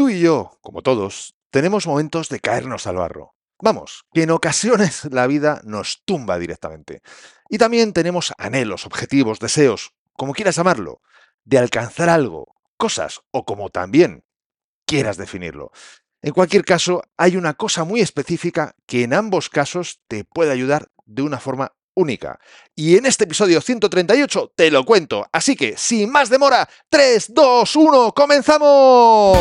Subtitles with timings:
[0.00, 3.34] Tú y yo, como todos, tenemos momentos de caernos al barro.
[3.60, 7.02] Vamos, que en ocasiones la vida nos tumba directamente.
[7.50, 11.02] Y también tenemos anhelos, objetivos, deseos, como quieras llamarlo,
[11.44, 14.24] de alcanzar algo, cosas o como también
[14.86, 15.70] quieras definirlo.
[16.22, 20.88] En cualquier caso, hay una cosa muy específica que en ambos casos te puede ayudar
[21.04, 22.38] de una forma única.
[22.74, 25.26] Y en este episodio 138 te lo cuento.
[25.32, 29.38] Así que, sin más demora, 3, 2, 1, comenzamos.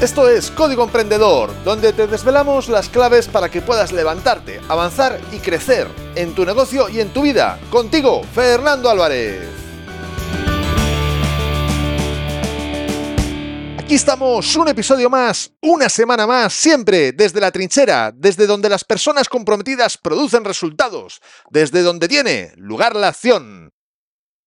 [0.00, 5.38] Esto es Código Emprendedor, donde te desvelamos las claves para que puedas levantarte, avanzar y
[5.38, 7.58] crecer en tu negocio y en tu vida.
[7.70, 9.53] Contigo, Fernando Álvarez.
[13.84, 18.82] Aquí estamos, un episodio más, una semana más, siempre desde la trinchera, desde donde las
[18.82, 21.20] personas comprometidas producen resultados,
[21.50, 23.74] desde donde tiene lugar la acción.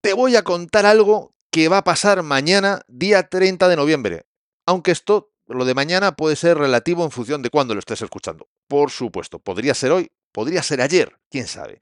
[0.02, 4.26] Te voy a contar algo que va a pasar mañana, día 30 de noviembre.
[4.66, 8.50] Aunque esto, lo de mañana, puede ser relativo en función de cuándo lo estés escuchando.
[8.68, 11.80] Por supuesto, podría ser hoy, podría ser ayer, quién sabe.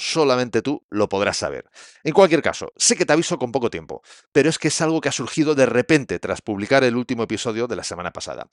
[0.00, 1.68] Solamente tú, lo podrás saber.
[2.04, 4.00] En cualquier caso, sé que te aviso con poco tiempo,
[4.32, 7.66] pero es que es algo que ha surgido de repente tras publicar el último episodio
[7.66, 8.48] de la semana pasada.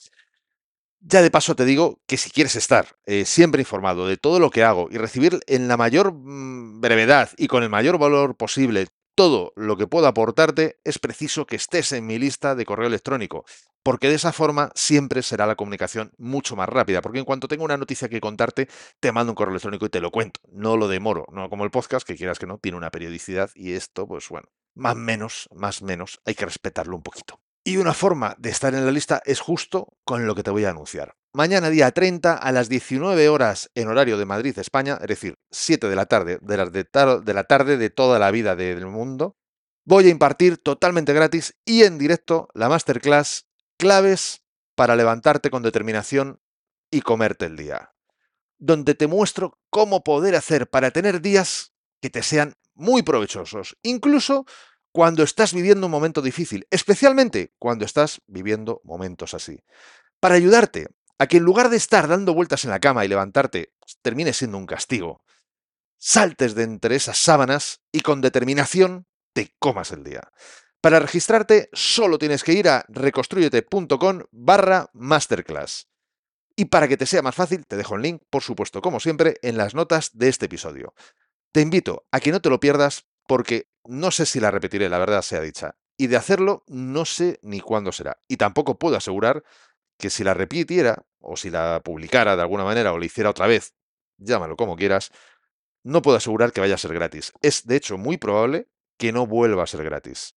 [0.99, 4.49] Ya de paso te digo que si quieres estar eh, siempre informado de todo lo
[4.49, 8.87] que hago y recibir en la mayor mm, brevedad y con el mayor valor posible
[9.15, 13.45] todo lo que puedo aportarte, es preciso que estés en mi lista de correo electrónico,
[13.87, 17.63] porque de esa forma siempre será la comunicación mucho más rápida, porque en cuanto tengo
[17.63, 18.67] una noticia que contarte,
[18.99, 21.71] te mando un correo electrónico y te lo cuento, no lo demoro, no como el
[21.71, 25.81] podcast, que quieras que no, tiene una periodicidad y esto, pues bueno, más menos, más
[25.83, 27.39] menos, hay que respetarlo un poquito.
[27.63, 30.65] Y una forma de estar en la lista es justo con lo que te voy
[30.65, 31.15] a anunciar.
[31.33, 35.87] Mañana día 30 a las 19 horas en horario de Madrid, España, es decir, 7
[35.87, 39.37] de la tarde de, la tarde de toda la vida del mundo,
[39.85, 43.46] voy a impartir totalmente gratis y en directo la masterclass
[43.77, 44.43] Claves
[44.75, 46.41] para levantarte con determinación
[46.89, 47.93] y comerte el día,
[48.57, 54.45] donde te muestro cómo poder hacer para tener días que te sean muy provechosos, incluso
[54.91, 59.63] cuando estás viviendo un momento difícil, especialmente cuando estás viviendo momentos así.
[60.19, 60.87] Para ayudarte
[61.19, 64.57] a que en lugar de estar dando vueltas en la cama y levantarte termine siendo
[64.57, 65.23] un castigo,
[65.99, 70.31] saltes de entre esas sábanas y con determinación te comas el día.
[70.87, 75.89] Para registrarte solo tienes que ir a reconstruyete.com barra masterclass.
[76.55, 79.35] Y para que te sea más fácil, te dejo el link, por supuesto, como siempre,
[79.41, 80.93] en las notas de este episodio.
[81.51, 84.97] Te invito a que no te lo pierdas porque no sé si la repetiré, la
[84.97, 85.75] verdad sea dicha.
[85.97, 88.21] Y de hacerlo, no sé ni cuándo será.
[88.29, 89.43] Y tampoco puedo asegurar
[89.99, 93.47] que si la repitiera, o si la publicara de alguna manera, o la hiciera otra
[93.47, 93.73] vez,
[94.15, 95.11] llámalo como quieras,
[95.83, 97.33] no puedo asegurar que vaya a ser gratis.
[97.41, 100.33] Es, de hecho, muy probable que no vuelva a ser gratis.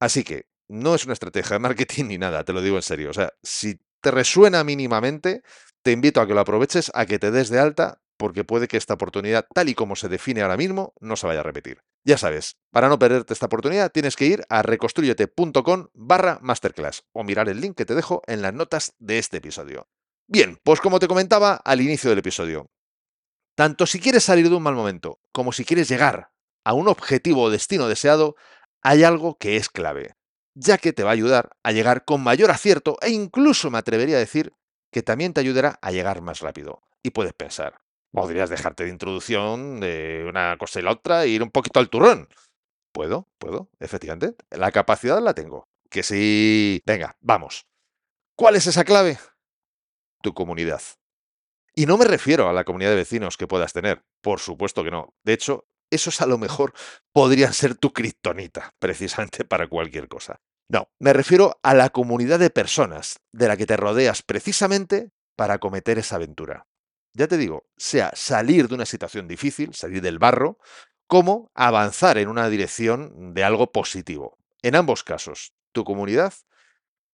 [0.00, 3.10] Así que no es una estrategia de marketing ni nada, te lo digo en serio.
[3.10, 5.42] O sea, si te resuena mínimamente,
[5.82, 8.76] te invito a que lo aproveches, a que te des de alta, porque puede que
[8.76, 11.82] esta oportunidad, tal y como se define ahora mismo, no se vaya a repetir.
[12.04, 17.24] Ya sabes, para no perderte esta oportunidad tienes que ir a reconstruyete.com barra masterclass o
[17.24, 19.88] mirar el link que te dejo en las notas de este episodio.
[20.26, 22.70] Bien, pues como te comentaba al inicio del episodio,
[23.56, 26.30] tanto si quieres salir de un mal momento como si quieres llegar
[26.64, 28.36] a un objetivo o destino deseado,
[28.82, 30.14] hay algo que es clave,
[30.54, 34.16] ya que te va a ayudar a llegar con mayor acierto e incluso me atrevería
[34.16, 34.52] a decir
[34.90, 36.82] que también te ayudará a llegar más rápido.
[37.02, 37.80] Y puedes pensar,
[38.12, 41.88] podrías dejarte de introducción de una cosa y la otra e ir un poquito al
[41.88, 42.28] turrón.
[42.92, 44.34] Puedo, puedo, efectivamente.
[44.50, 45.68] La capacidad la tengo.
[45.88, 46.82] Que sí.
[46.84, 47.66] Venga, vamos.
[48.36, 49.18] ¿Cuál es esa clave?
[50.22, 50.82] Tu comunidad.
[51.74, 54.02] Y no me refiero a la comunidad de vecinos que puedas tener.
[54.20, 55.14] Por supuesto que no.
[55.22, 56.72] De hecho, esos a lo mejor
[57.12, 60.40] podrían ser tu kriptonita, precisamente para cualquier cosa.
[60.68, 65.58] No, me refiero a la comunidad de personas de la que te rodeas precisamente para
[65.58, 66.66] cometer esa aventura
[67.14, 70.58] ya te digo, sea salir de una situación difícil, salir del barro,
[71.06, 74.38] como avanzar en una dirección de algo positivo.
[74.62, 76.32] En ambos casos, tu comunidad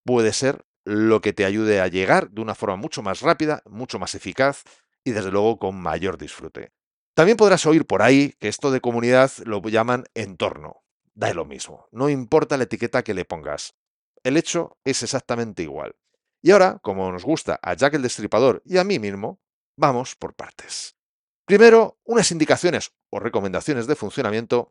[0.04, 3.98] puede ser lo que te ayude a llegar de una forma mucho más rápida, mucho
[3.98, 4.62] más eficaz
[5.02, 6.72] y desde luego con mayor disfrute.
[7.16, 10.84] También podrás oír por ahí que esto de comunidad lo llaman entorno.
[11.14, 13.74] Da lo mismo, no importa la etiqueta que le pongas.
[14.22, 15.96] El hecho es exactamente igual.
[16.42, 19.40] Y ahora, como nos gusta a Jack el Destripador y a mí mismo,
[19.78, 20.96] Vamos por partes.
[21.44, 24.70] Primero, unas indicaciones o recomendaciones de funcionamiento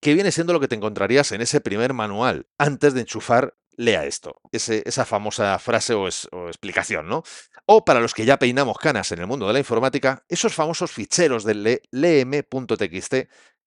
[0.00, 4.04] que viene siendo lo que te encontrarías en ese primer manual antes de enchufar lea
[4.04, 6.06] esto, esa famosa frase o,
[6.48, 7.22] explicación, ¿no?
[7.66, 10.90] O para los que ya peinamos canas en el mundo de la informática, esos famosos
[10.90, 13.14] ficheros de lem.txt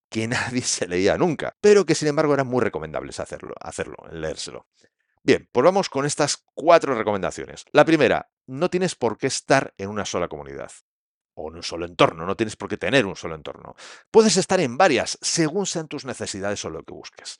[0.10, 4.68] que nadie se leía nunca, pero que sin embargo eran muy recomendables hacerlo, hacerlo, leérselo.
[5.24, 7.66] Bien, pues vamos con estas cuatro recomendaciones.
[7.72, 10.72] La primera, no tienes por qué estar en una sola comunidad
[11.34, 13.76] o en un solo entorno, no tienes por qué tener un solo entorno.
[14.12, 17.40] Puedes estar en varias según sean tus necesidades o lo que busques.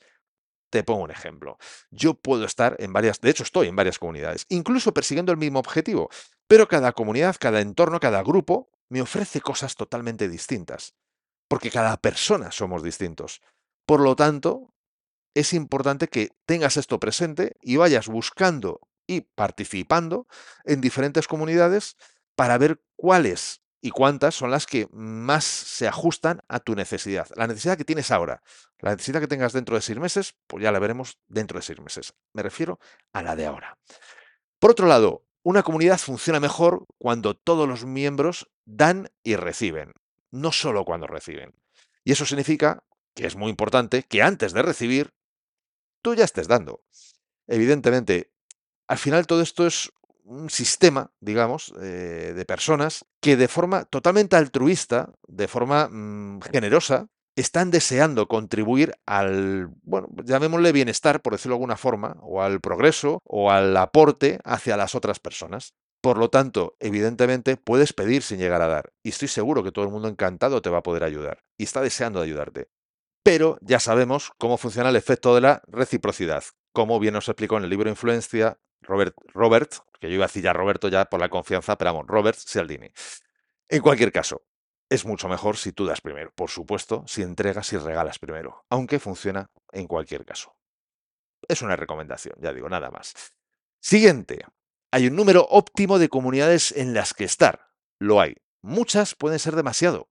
[0.70, 1.58] Te pongo un ejemplo.
[1.90, 5.58] Yo puedo estar en varias, de hecho estoy en varias comunidades, incluso persiguiendo el mismo
[5.60, 6.10] objetivo,
[6.46, 10.94] pero cada comunidad, cada entorno, cada grupo me ofrece cosas totalmente distintas,
[11.48, 13.40] porque cada persona somos distintos.
[13.86, 14.74] Por lo tanto,
[15.34, 20.26] es importante que tengas esto presente y vayas buscando y participando
[20.64, 21.96] en diferentes comunidades
[22.34, 27.28] para ver cuáles y cuántas son las que más se ajustan a tu necesidad.
[27.36, 28.42] La necesidad que tienes ahora,
[28.78, 31.80] la necesidad que tengas dentro de seis meses, pues ya la veremos dentro de seis
[31.80, 32.14] meses.
[32.32, 32.78] Me refiero
[33.12, 33.78] a la de ahora.
[34.58, 39.92] Por otro lado, una comunidad funciona mejor cuando todos los miembros dan y reciben,
[40.30, 41.54] no solo cuando reciben.
[42.02, 42.82] Y eso significa
[43.14, 45.14] que es muy importante que antes de recibir
[46.02, 46.82] tú ya estés dando.
[47.46, 48.32] Evidentemente,
[48.88, 49.92] al final todo esto es
[50.26, 57.08] un sistema, digamos, eh, de personas que de forma totalmente altruista, de forma mm, generosa,
[57.36, 63.20] están deseando contribuir al, bueno, llamémosle bienestar, por decirlo de alguna forma, o al progreso
[63.24, 65.74] o al aporte hacia las otras personas.
[66.00, 68.92] Por lo tanto, evidentemente, puedes pedir sin llegar a dar.
[69.02, 71.40] Y estoy seguro que todo el mundo encantado te va a poder ayudar.
[71.58, 72.68] Y está deseando ayudarte
[73.26, 77.64] pero ya sabemos cómo funciona el efecto de la reciprocidad, como bien nos explicó en
[77.64, 81.28] el libro Influencia Robert, Robert que yo iba a decir ya Roberto ya por la
[81.28, 82.90] confianza, pero vamos, Robert Cialdini.
[83.68, 84.42] En cualquier caso,
[84.88, 88.98] es mucho mejor si tú das primero, por supuesto, si entregas y regalas primero, aunque
[88.98, 90.56] funciona en cualquier caso.
[91.48, 93.14] Es una recomendación, ya digo, nada más.
[93.80, 94.44] Siguiente,
[94.90, 97.72] hay un número óptimo de comunidades en las que estar.
[97.98, 98.36] Lo hay.
[98.62, 100.08] Muchas pueden ser demasiado,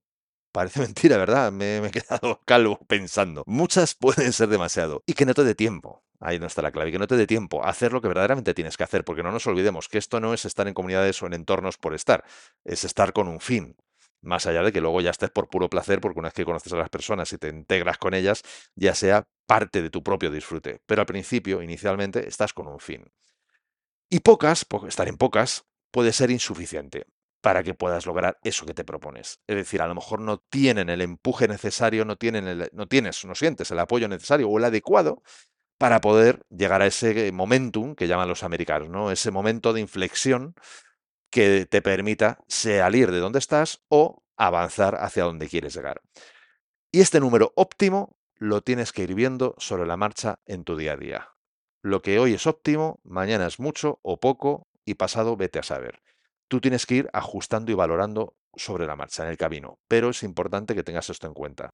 [0.55, 1.51] Parece mentira, ¿verdad?
[1.51, 3.43] Me, he quedado calvo pensando.
[3.45, 5.03] Muchas pueden ser demasiado.
[5.05, 6.04] Y que no te dé tiempo.
[6.19, 6.91] Ahí no está la clave.
[6.91, 9.03] Que no te dé tiempo a hacer lo que verdaderamente tienes que hacer.
[9.03, 11.93] Porque no nos olvidemos que esto no es estar en comunidades o en entornos por
[11.93, 12.23] estar.
[12.63, 13.75] Es estar con un fin.
[14.21, 16.73] Más allá de que luego ya estés por puro placer, porque una vez que conoces
[16.73, 18.41] a las personas y te integras con ellas,
[18.75, 20.81] ya sea parte de tu propio disfrute.
[20.87, 23.11] Pero al principio, inicialmente, estás con un fin.
[24.09, 27.05] Y pocas, estar en pocas, puede ser insuficiente
[27.45, 29.39] para que puedas lograr eso que te propones.
[29.45, 33.23] Es decir, a lo mejor no tienen el empuje necesario, no, tienen el, no tienes,
[33.23, 35.21] no sientes el apoyo necesario o el adecuado
[35.77, 39.11] para poder llegar a ese momentum que llaman los americanos, ¿no?
[39.11, 40.55] Ese momento de inflexión
[41.29, 46.01] que te permita salir de donde estás o avanzar hacia donde quieres llegar.
[46.91, 50.93] Y este número óptimo lo tienes que ir viendo sobre la marcha en tu día
[50.93, 51.29] a día.
[51.81, 56.01] Lo que hoy es óptimo, mañana es mucho o poco y pasado vete a saber
[56.47, 59.79] tú tienes que ir ajustando y valorando sobre la marcha en el camino.
[59.87, 61.73] Pero es importante que tengas esto en cuenta.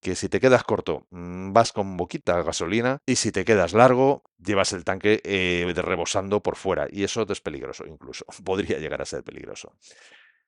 [0.00, 4.22] Que si te quedas corto, mm, vas con boquita gasolina y si te quedas largo,
[4.38, 6.86] llevas el tanque eh, rebosando por fuera.
[6.90, 8.24] Y eso es peligroso incluso.
[8.44, 9.74] Podría llegar a ser peligroso.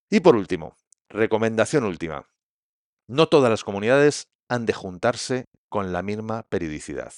[0.09, 0.77] Y por último,
[1.09, 2.29] recomendación última.
[3.09, 7.13] No todas las comunidades han de juntarse con la misma periodicidad.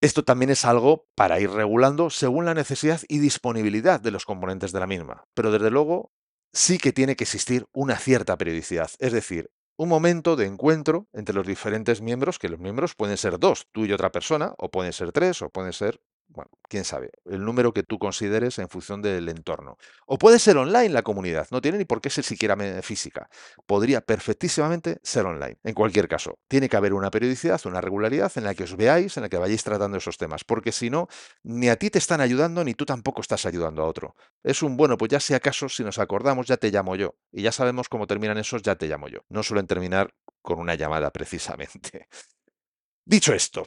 [0.00, 4.72] Esto también es algo para ir regulando según la necesidad y disponibilidad de los componentes
[4.72, 5.24] de la misma.
[5.34, 6.12] Pero desde luego
[6.52, 8.90] sí que tiene que existir una cierta periodicidad.
[8.98, 13.38] Es decir, un momento de encuentro entre los diferentes miembros, que los miembros pueden ser
[13.38, 17.10] dos, tú y otra persona, o pueden ser tres, o pueden ser bueno, quién sabe,
[17.26, 19.76] el número que tú consideres en función del entorno.
[20.06, 23.28] O puede ser online la comunidad, no tiene ni por qué ser siquiera física.
[23.66, 25.58] Podría perfectísimamente ser online.
[25.62, 29.16] En cualquier caso, tiene que haber una periodicidad, una regularidad en la que os veáis,
[29.16, 31.08] en la que vayáis tratando esos temas, porque si no,
[31.42, 34.16] ni a ti te están ayudando, ni tú tampoco estás ayudando a otro.
[34.42, 37.14] Es un bueno, pues ya si acaso, si nos acordamos, ya te llamo yo.
[37.32, 39.20] Y ya sabemos cómo terminan esos, ya te llamo yo.
[39.28, 42.08] No suelen terminar con una llamada precisamente.
[43.06, 43.66] Dicho esto,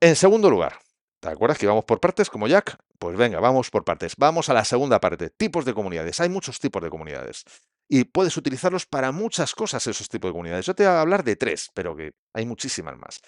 [0.00, 0.78] en segundo lugar,
[1.26, 2.78] ¿Te acuerdas que vamos por partes como Jack?
[3.00, 4.14] Pues venga, vamos por partes.
[4.16, 6.20] Vamos a la segunda parte, tipos de comunidades.
[6.20, 7.42] Hay muchos tipos de comunidades
[7.88, 10.66] y puedes utilizarlos para muchas cosas esos tipos de comunidades.
[10.66, 13.22] Yo te voy a hablar de tres, pero que hay muchísimas más.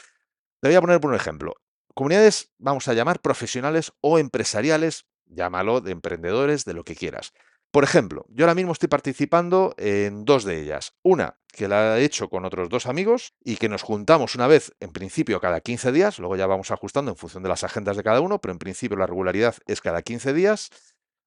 [0.60, 1.54] Te voy a poner por un ejemplo.
[1.92, 7.32] Comunidades, vamos a llamar profesionales o empresariales, llámalo de emprendedores, de lo que quieras.
[7.70, 10.94] Por ejemplo, yo ahora mismo estoy participando en dos de ellas.
[11.02, 14.72] Una que la he hecho con otros dos amigos y que nos juntamos una vez,
[14.80, 18.04] en principio cada 15 días, luego ya vamos ajustando en función de las agendas de
[18.04, 20.70] cada uno, pero en principio la regularidad es cada 15 días,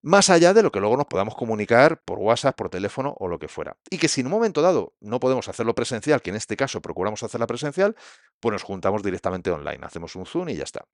[0.01, 3.37] más allá de lo que luego nos podamos comunicar por WhatsApp, por teléfono o lo
[3.37, 3.77] que fuera.
[3.89, 6.81] Y que si en un momento dado no podemos hacerlo presencial, que en este caso
[6.81, 7.95] procuramos hacerla presencial,
[8.39, 10.85] pues nos juntamos directamente online, hacemos un Zoom y ya está.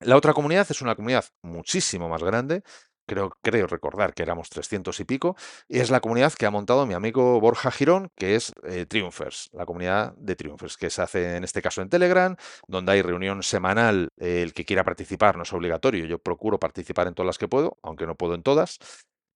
[0.00, 2.62] La otra comunidad es una comunidad muchísimo más grande,
[3.08, 5.36] creo, creo recordar que éramos 300 y pico,
[5.68, 9.50] y es la comunidad que ha montado mi amigo Borja Girón, que es eh, Triumphers,
[9.52, 12.36] la comunidad de Triumphers, que se hace en este caso en Telegram,
[12.68, 17.08] donde hay reunión semanal, eh, el que quiera participar no es obligatorio, yo procuro participar
[17.08, 18.78] en todas las que puedo, aunque no puedo en todas,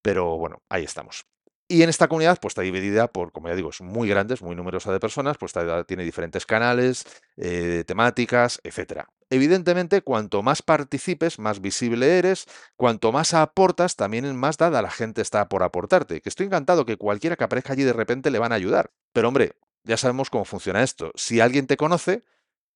[0.02, 1.24] pero bueno, ahí estamos.
[1.68, 4.42] Y en esta comunidad, pues está dividida por, como ya digo, es muy grande, es
[4.42, 5.54] muy numerosa de personas, pues
[5.86, 7.06] tiene diferentes canales,
[7.38, 9.08] eh, temáticas, etcétera.
[9.32, 12.46] Evidentemente, cuanto más participes, más visible eres,
[12.76, 16.20] cuanto más aportas, también más dada la gente está por aportarte.
[16.20, 18.92] Que estoy encantado que cualquiera que aparezca allí de repente le van a ayudar.
[19.14, 21.12] Pero hombre, ya sabemos cómo funciona esto.
[21.14, 22.24] Si alguien te conoce,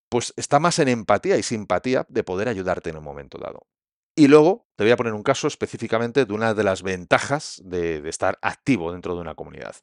[0.09, 3.67] pues está más en empatía y simpatía de poder ayudarte en un momento dado.
[4.15, 7.97] Y luego te voy a poner un caso específicamente de una de las ventajas de,
[8.09, 9.75] estar activo dentro de una comunidad.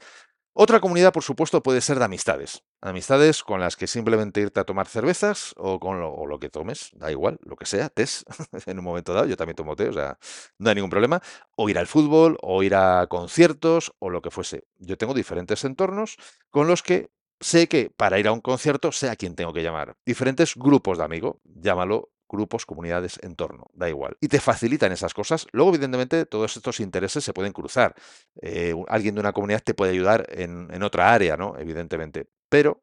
[0.57, 2.63] Otra comunidad, por supuesto, puede ser de amistades.
[2.81, 7.11] Amistades con las que simplemente irte a tomar cervezas o con lo, que tomes, da
[7.11, 8.25] igual, lo que sea, tés,
[8.67, 10.17] en un momento dado, yo también tomo té, o sea,
[10.59, 11.21] no hay ningún problema.
[11.57, 14.63] O ir al fútbol, o ir a conciertos, o lo que fuese.
[14.79, 16.19] Yo tengo diferentes entornos
[16.51, 19.63] con los que sé que para ir a un concierto sé a quién tengo que
[19.65, 19.97] llamar.
[20.07, 24.17] Diferentes grupos de amigos, llámalo grupos, comunidades, entorno, da igual.
[24.21, 25.47] Y te facilitan esas cosas.
[25.53, 27.95] Luego, evidentemente, todos estos intereses se pueden cruzar.
[28.41, 31.59] Eh, alguien de una comunidad te puede ayudar en, en otra área, ¿no?
[31.59, 32.29] Evidentemente.
[32.49, 32.83] Pero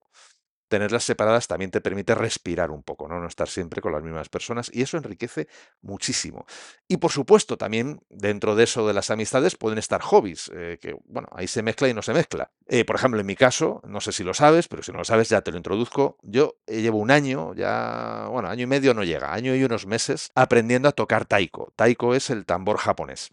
[0.72, 3.20] tenerlas separadas también te permite respirar un poco, ¿no?
[3.20, 5.50] No estar siempre con las mismas personas y eso enriquece
[5.82, 6.46] muchísimo.
[6.88, 10.96] Y por supuesto, también dentro de eso de las amistades pueden estar hobbies, eh, que
[11.06, 12.52] bueno, ahí se mezcla y no se mezcla.
[12.68, 15.04] Eh, por ejemplo, en mi caso, no sé si lo sabes, pero si no lo
[15.04, 16.18] sabes ya te lo introduzco.
[16.24, 19.86] Yo eh, llevo un año, ya, bueno, año y medio no llega, año y unos
[19.86, 21.74] meses aprendiendo a tocar taiko.
[21.76, 23.32] Taiko es el tambor japonés.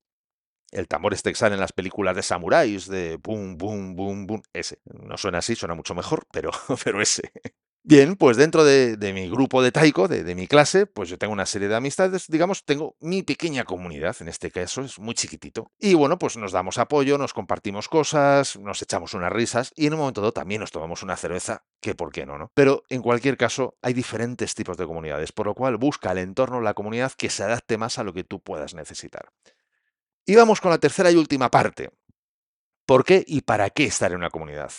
[0.70, 4.42] El tambor este que sale en las películas de samuráis, de boom, boom, boom, boom,
[4.52, 4.80] ese.
[4.84, 6.50] No suena así, suena mucho mejor, pero,
[6.84, 7.32] pero ese.
[7.90, 11.32] Bien, pues dentro de, mi grupo de taiko, de, de, mi clase, pues yo tengo
[11.32, 15.72] una serie de amistades, digamos, tengo mi pequeña comunidad, en este caso es muy chiquitito.
[15.78, 19.94] Y bueno, pues nos damos apoyo, nos compartimos cosas, nos echamos unas risas y en
[19.94, 22.50] un momento dado también nos tomamos una cerveza, que por qué no, ¿no?
[22.52, 26.60] Pero en cualquier caso, hay diferentes tipos de comunidades, por lo cual busca el entorno,
[26.60, 29.30] la comunidad que se adapte más a lo que tú puedas necesitar.
[30.28, 31.90] Y vamos con la tercera y última parte.
[32.84, 34.70] ¿Por qué y para qué estar en una comunidad?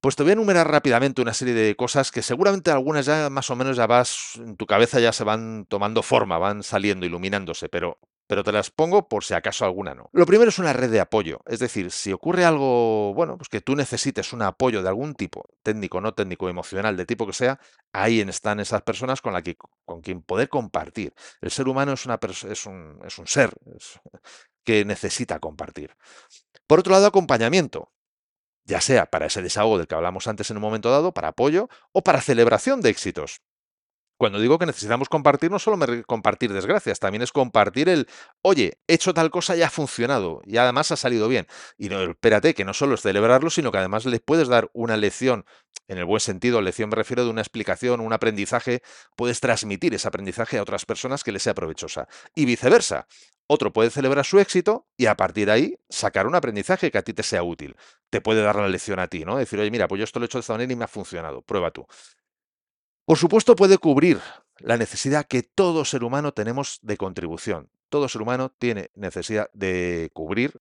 [0.00, 3.50] Pues te voy a enumerar rápidamente una serie de cosas que seguramente algunas ya más
[3.50, 7.68] o menos ya vas, en tu cabeza ya se van tomando forma, van saliendo, iluminándose,
[7.68, 10.10] pero, pero te las pongo por si acaso alguna no.
[10.12, 13.60] Lo primero es una red de apoyo, es decir, si ocurre algo, bueno, pues que
[13.60, 17.58] tú necesites un apoyo de algún tipo, técnico, no técnico, emocional, de tipo que sea,
[17.92, 21.14] ahí están esas personas con, la que, con quien poder compartir.
[21.40, 23.52] El ser humano es, una, es, un, es un ser,
[24.64, 25.96] que necesita compartir.
[26.66, 27.92] Por otro lado, acompañamiento,
[28.64, 31.68] ya sea para ese desahogo del que hablamos antes en un momento dado, para apoyo
[31.92, 33.40] o para celebración de éxitos.
[34.22, 38.06] Cuando digo que necesitamos compartir, no solo compartir desgracias, también es compartir el,
[38.40, 41.48] oye, he hecho tal cosa y ha funcionado, y además ha salido bien.
[41.76, 44.96] Y no, espérate, que no solo es celebrarlo, sino que además le puedes dar una
[44.96, 45.44] lección,
[45.88, 48.82] en el buen sentido, lección me refiero de una explicación, un aprendizaje,
[49.16, 52.06] puedes transmitir ese aprendizaje a otras personas que les sea provechosa.
[52.32, 53.08] Y viceversa.
[53.48, 57.02] Otro puede celebrar su éxito y a partir de ahí sacar un aprendizaje que a
[57.02, 57.74] ti te sea útil.
[58.08, 59.36] Te puede dar la lección a ti, ¿no?
[59.36, 60.88] Decir, oye, mira, pues yo esto lo he hecho de esta manera y me ha
[60.88, 61.42] funcionado.
[61.42, 61.84] Prueba tú.
[63.04, 64.20] Por supuesto, puede cubrir
[64.58, 67.68] la necesidad que todo ser humano tenemos de contribución.
[67.88, 70.60] Todo ser humano tiene necesidad de cubrir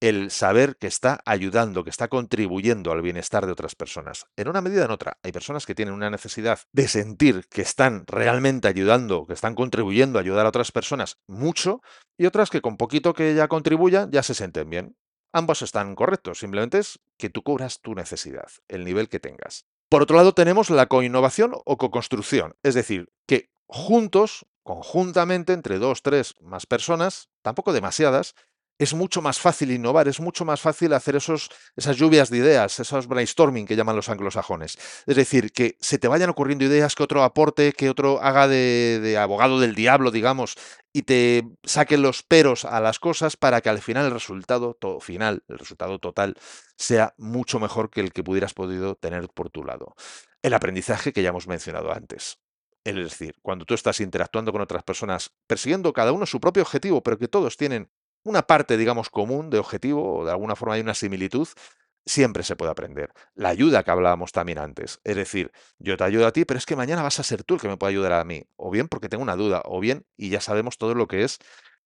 [0.00, 4.26] el saber que está ayudando, que está contribuyendo al bienestar de otras personas.
[4.36, 7.62] En una medida o en otra, hay personas que tienen una necesidad de sentir que
[7.62, 11.82] están realmente ayudando, que están contribuyendo a ayudar a otras personas mucho,
[12.18, 14.96] y otras que con poquito que ya contribuyan ya se sienten bien.
[15.32, 19.66] Ambos están correctos, simplemente es que tú cubras tu necesidad, el nivel que tengas.
[19.88, 26.02] Por otro lado, tenemos la coinnovación o co-construcción, es decir, que juntos, conjuntamente, entre dos,
[26.02, 28.34] tres más personas, tampoco demasiadas,
[28.78, 32.78] es mucho más fácil innovar, es mucho más fácil hacer esos, esas lluvias de ideas,
[32.78, 34.78] esos brainstorming que llaman los anglosajones.
[35.06, 39.16] Es decir, que se te vayan ocurriendo ideas, que otro aporte, que otro haga de,
[39.18, 40.56] abogado del diablo, digamos,
[40.92, 45.42] y te saque los peros a las cosas para que al final el resultado final,
[45.48, 46.34] el resultado total,
[46.76, 49.94] sea mucho mejor que el que pudieras podido tener por tu lado.
[50.42, 52.38] El aprendizaje que ya hemos mencionado antes.
[52.84, 57.02] Es decir, cuando tú estás interactuando con otras personas, persiguiendo cada uno su propio objetivo,
[57.02, 57.90] pero que todos tienen
[58.28, 61.48] una parte, digamos, común de objetivo, o de alguna forma hay una similitud,
[62.04, 63.12] siempre se puede aprender.
[63.34, 65.00] La ayuda que hablábamos también antes.
[65.04, 67.54] Es decir, yo te ayudo a ti, pero es que mañana vas a ser tú
[67.54, 68.44] el que me puede ayudar a mí.
[68.56, 71.38] O bien porque tengo una duda, o bien, y ya sabemos todo lo que es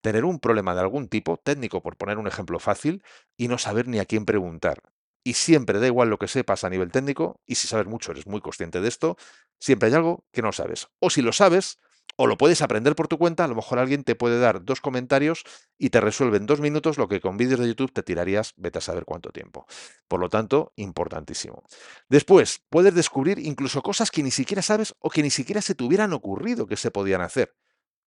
[0.02, 3.02] tener un problema de algún tipo, técnico por poner un ejemplo fácil,
[3.36, 4.82] y no saber ni a quién preguntar.
[5.24, 8.26] Y siempre da igual lo que sepas a nivel técnico, y si sabes mucho, eres
[8.26, 9.16] muy consciente de esto,
[9.58, 10.88] siempre hay algo que no sabes.
[11.00, 11.78] O si lo sabes,
[12.16, 14.80] o lo puedes aprender por tu cuenta, a lo mejor alguien te puede dar dos
[14.80, 15.44] comentarios
[15.78, 18.78] y te resuelve en dos minutos lo que con vídeos de YouTube te tirarías, vete
[18.78, 19.66] a saber cuánto tiempo.
[20.08, 21.62] Por lo tanto, importantísimo.
[22.08, 25.84] Después, puedes descubrir incluso cosas que ni siquiera sabes o que ni siquiera se te
[25.84, 27.54] hubieran ocurrido que se podían hacer.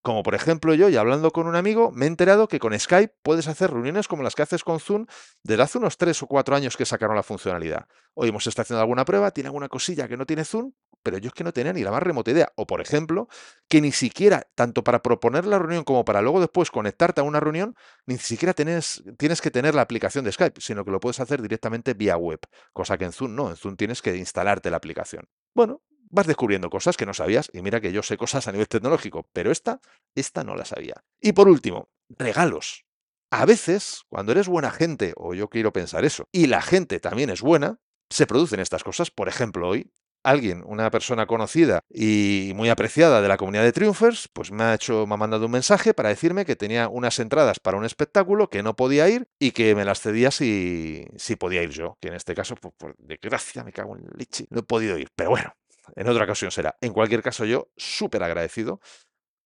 [0.04, 3.16] Como por ejemplo yo, y hablando con un amigo, me he enterado que con Skype
[3.24, 5.06] puedes hacer reuniones como las que haces con Zoom
[5.44, 7.88] desde hace unos 3 o 4 años que sacaron la funcionalidad.
[8.14, 11.28] Hoy hemos estado haciendo alguna prueba, tiene alguna cosilla que no tiene Zoom, pero yo
[11.28, 12.52] es que no tenía ni la más remota idea.
[12.56, 13.28] O por ejemplo,
[13.68, 17.40] que ni siquiera, tanto para proponer la reunión como para luego después conectarte a una
[17.40, 21.20] reunión, ni siquiera tienes, tienes que tener la aplicación de Skype, sino que lo puedes
[21.20, 22.40] hacer directamente vía web,
[22.72, 25.28] cosa que en Zoom no, en Zoom tienes que instalarte la aplicación.
[25.54, 25.82] Bueno,
[26.14, 27.50] vas descubriendo cosas que no sabías.
[27.54, 29.82] Y mira que yo sé cosas a nivel tecnológico, pero esta,
[30.16, 31.04] esta no la sabía.
[31.20, 32.86] Y por último, regalos.
[33.32, 37.32] A veces, cuando eres buena gente, o yo quiero pensar eso, y la gente también
[37.32, 37.80] es buena,
[38.12, 39.10] se producen estas cosas.
[39.10, 39.92] Por ejemplo, hoy
[40.24, 44.74] alguien, una persona conocida y muy apreciada de la comunidad de Triumphers, pues me ha
[44.74, 48.50] hecho, me ha mandado un mensaje para decirme que tenía unas entradas para un espectáculo
[48.50, 51.98] que no podía ir y que me las cedía si, si podía ir yo.
[52.02, 55.10] Que en este caso, pues, por desgracia, me cago en leche, no he podido ir.
[55.16, 55.54] Pero bueno,
[55.96, 56.76] en otra ocasión será.
[56.82, 58.80] En cualquier caso, yo súper agradecido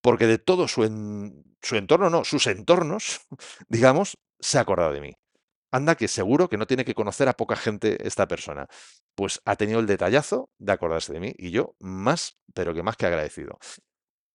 [0.02, 0.84] porque de todo su,
[1.62, 3.22] su entorno, no, sus entornos,
[3.68, 5.14] digamos, se ha acordado de mí.
[5.72, 8.68] Anda que seguro que no tiene que conocer a poca gente esta persona.
[9.16, 12.98] Pues ha tenido el detallazo de acordarse de mí y yo más, pero que más
[12.98, 13.60] que agradecido.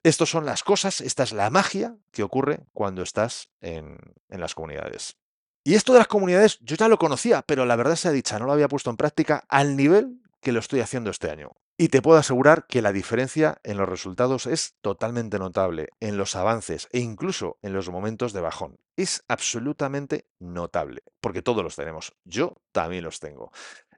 [0.02, 3.98] Estas son las cosas, esta es la magia que ocurre cuando estás en,
[4.28, 5.16] en las comunidades.
[5.64, 8.38] Y esto de las comunidades yo ya lo conocía, pero la verdad se ha dicha,
[8.38, 11.52] no lo había puesto en práctica al nivel que lo estoy haciendo este año.
[11.78, 16.36] Y te puedo asegurar que la diferencia en los resultados es totalmente notable, en los
[16.36, 18.78] avances e incluso en los momentos de bajón.
[18.96, 22.12] Es absolutamente notable, porque todos los tenemos.
[22.24, 23.50] Yo también los tengo.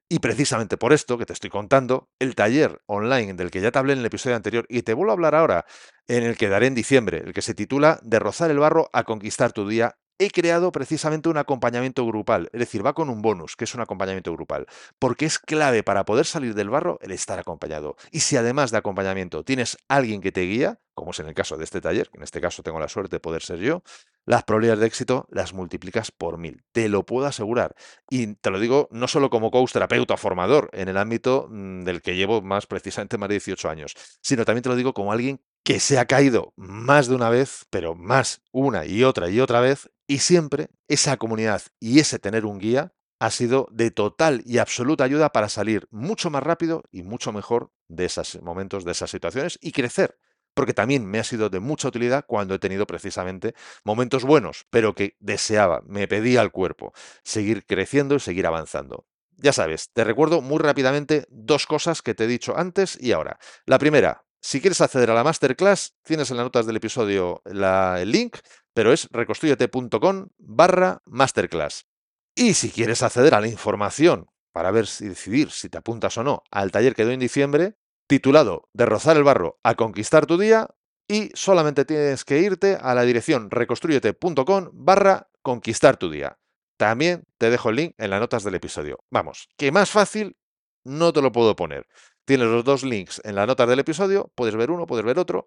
[0.08, 3.78] Y precisamente por esto que te estoy contando, el taller online del que ya te
[3.78, 5.64] hablé en el episodio anterior y te vuelvo a hablar ahora,
[6.06, 9.04] en el que daré en diciembre, el que se titula De rozar el barro a
[9.04, 13.56] conquistar tu día, he creado precisamente un acompañamiento grupal, es decir, va con un bonus,
[13.56, 14.66] que es un acompañamiento grupal,
[14.98, 17.96] porque es clave para poder salir del barro el estar acompañado.
[18.10, 21.56] Y si además de acompañamiento tienes alguien que te guía, como es en el caso
[21.56, 23.82] de este taller, que en este caso tengo la suerte de poder ser yo,
[24.26, 26.62] las probabilidades de éxito las multiplicas por mil.
[26.72, 27.74] Te lo puedo asegurar.
[28.08, 32.00] Y te lo digo no solo como coach, terapeuta, formador, en el ámbito mm, del
[32.00, 35.40] que llevo más precisamente más de 18 años, sino también te lo digo como alguien
[35.64, 39.60] que se ha caído más de una vez, pero más una y otra y otra
[39.60, 44.58] vez, y siempre esa comunidad y ese tener un guía ha sido de total y
[44.58, 49.10] absoluta ayuda para salir mucho más rápido y mucho mejor de esos momentos, de esas
[49.10, 50.18] situaciones y crecer.
[50.52, 54.94] Porque también me ha sido de mucha utilidad cuando he tenido precisamente momentos buenos, pero
[54.94, 56.92] que deseaba, me pedía al cuerpo
[57.24, 59.06] seguir creciendo y seguir avanzando.
[59.36, 63.38] Ya sabes, te recuerdo muy rápidamente dos cosas que te he dicho antes y ahora.
[63.66, 68.10] La primera, si quieres acceder a la masterclass, tienes en las notas del episodio el
[68.10, 68.36] link,
[68.74, 71.86] pero es reconstruyete.com barra masterclass.
[72.34, 76.24] Y si quieres acceder a la información para ver si decidir si te apuntas o
[76.24, 80.36] no al taller que doy en diciembre, titulado De rozar el barro a conquistar tu
[80.36, 80.68] día,
[81.08, 86.38] y solamente tienes que irte a la dirección reconstruyete.com barra conquistar tu día.
[86.76, 88.98] También te dejo el link en las notas del episodio.
[89.10, 90.36] Vamos, que más fácil
[90.82, 91.86] no te lo puedo poner.
[92.24, 95.46] Tienes los dos links en las notas del episodio, puedes ver uno, puedes ver otro.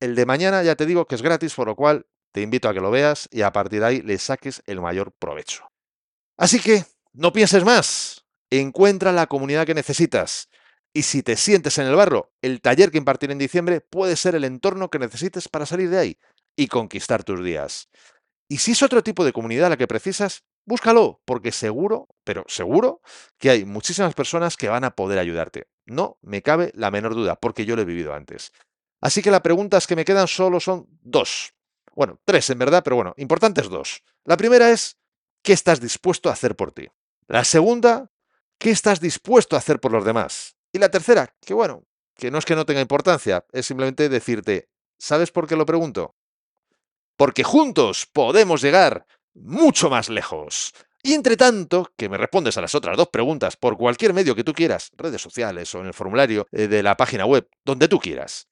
[0.00, 2.74] El de mañana ya te digo que es gratis, por lo cual te invito a
[2.74, 5.70] que lo veas y a partir de ahí le saques el mayor provecho.
[6.36, 10.48] Así que, no pienses más, encuentra la comunidad que necesitas.
[10.92, 14.34] Y si te sientes en el barro, el taller que impartiré en diciembre puede ser
[14.34, 16.18] el entorno que necesites para salir de ahí
[16.56, 17.88] y conquistar tus días.
[18.48, 23.00] Y si es otro tipo de comunidad la que precisas, búscalo, porque seguro, pero seguro,
[23.38, 25.68] que hay muchísimas personas que van a poder ayudarte.
[25.86, 28.52] No me cabe la menor duda, porque yo lo he vivido antes.
[29.00, 31.54] Así que las preguntas que me quedan solo son dos.
[32.00, 34.02] Bueno, tres en verdad, pero bueno, importantes dos.
[34.24, 34.96] La primera es,
[35.42, 36.88] ¿qué estás dispuesto a hacer por ti?
[37.26, 38.10] La segunda,
[38.58, 40.56] ¿qué estás dispuesto a hacer por los demás?
[40.72, 41.84] Y la tercera, que bueno,
[42.14, 46.16] que no es que no tenga importancia, es simplemente decirte, ¿sabes por qué lo pregunto?
[47.18, 50.72] Porque juntos podemos llegar mucho más lejos.
[51.02, 54.44] Y entre tanto, que me respondes a las otras dos preguntas por cualquier medio que
[54.44, 57.98] tú quieras, redes sociales o en el formulario eh, de la página web, donde tú
[57.98, 58.48] quieras.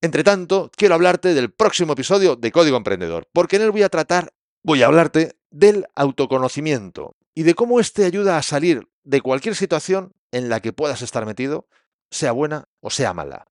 [0.00, 3.88] Entre tanto, quiero hablarte del próximo episodio de Código Emprendedor, porque en él voy a
[3.88, 4.32] tratar,
[4.62, 10.12] voy a hablarte del autoconocimiento y de cómo éste ayuda a salir de cualquier situación
[10.30, 11.66] en la que puedas estar metido,
[12.10, 13.48] sea buena o sea mala.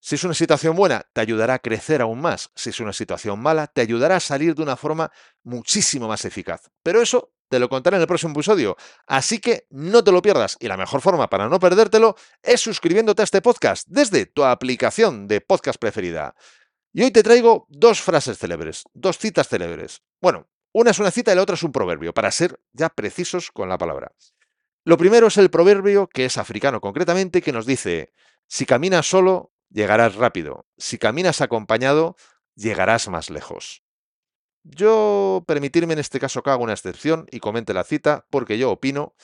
[0.00, 2.50] Si es una situación buena, te ayudará a crecer aún más.
[2.56, 5.12] Si es una situación mala, te ayudará a salir de una forma
[5.44, 6.70] muchísimo más eficaz.
[6.82, 8.78] Pero eso te lo contaré en el próximo episodio.
[9.06, 10.56] Así que no te lo pierdas.
[10.58, 15.28] Y la mejor forma para no perdértelo es suscribiéndote a este podcast desde tu aplicación
[15.28, 16.34] de podcast preferida.
[16.94, 20.00] Y hoy te traigo dos frases célebres, dos citas célebres.
[20.18, 23.50] Bueno, una es una cita y la otra es un proverbio, para ser ya precisos
[23.50, 24.12] con la palabra.
[24.86, 28.14] Lo primero es el proverbio, que es africano concretamente, que nos dice,
[28.46, 30.64] si caminas solo, llegarás rápido.
[30.78, 32.16] Si caminas acompañado,
[32.54, 33.82] llegarás más lejos.
[34.64, 38.70] Yo permitirme en este caso que haga una excepción y comente la cita, porque yo
[38.70, 39.14] opino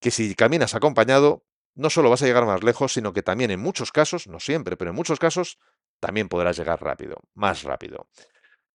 [0.00, 3.60] que si caminas acompañado, no solo vas a llegar más lejos, sino que también en
[3.60, 5.58] muchos casos, no siempre, pero en muchos casos,
[6.00, 8.08] también podrás llegar rápido, más rápido.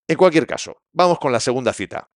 [0.08, 2.10] En cualquier caso, vamos con la segunda cita,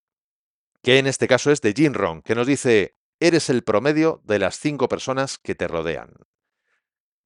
[0.82, 4.38] que en este caso es de Jim Rohn, que nos dice, eres el promedio de
[4.38, 6.14] las cinco personas que te rodean.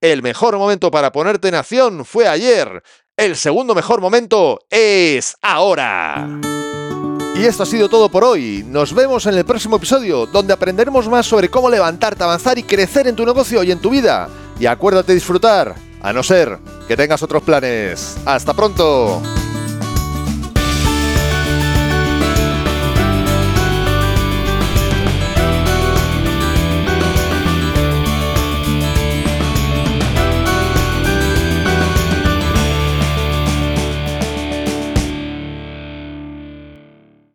[0.00, 2.82] el mejor momento para ponerte en acción fue ayer.
[3.16, 6.28] El segundo mejor momento es ahora.
[7.34, 8.64] Y esto ha sido todo por hoy.
[8.66, 13.08] Nos vemos en el próximo episodio, donde aprenderemos más sobre cómo levantarte, avanzar y crecer
[13.08, 14.28] en tu negocio y en tu vida.
[14.58, 18.16] Y acuérdate de disfrutar, a no ser que tengas otros planes.
[18.24, 19.22] ¡Hasta pronto!